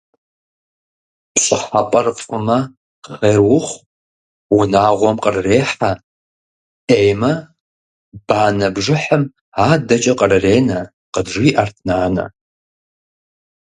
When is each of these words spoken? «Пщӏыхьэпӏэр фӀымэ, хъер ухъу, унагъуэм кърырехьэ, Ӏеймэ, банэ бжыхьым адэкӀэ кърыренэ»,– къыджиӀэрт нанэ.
«Пщӏыхьэпӏэр 1.33 2.07
фӀымэ, 2.23 2.59
хъер 3.17 3.37
ухъу, 3.55 3.77
унагъуэм 4.57 5.17
кърырехьэ, 5.23 5.91
Ӏеймэ, 6.87 7.31
банэ 8.27 8.67
бжыхьым 8.75 9.23
адэкӀэ 9.69 10.13
кърыренэ»,– 10.19 10.79
къыджиӀэрт 11.13 11.77
нанэ. 11.87 12.25